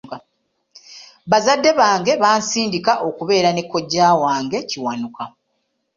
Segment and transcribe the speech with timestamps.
[1.31, 5.23] Bazadde bange bansindika okubeera ne kojja wange Kiwanuka.